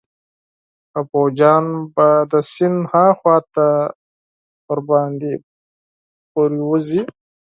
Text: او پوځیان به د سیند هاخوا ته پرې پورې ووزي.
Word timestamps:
او 0.95 1.01
پوځیان 1.11 1.65
به 1.95 2.07
د 2.31 2.33
سیند 2.51 2.79
هاخوا 2.91 3.37
ته 3.53 3.67
پرې 4.65 5.33
پورې 6.31 6.57
ووزي. 6.61 7.01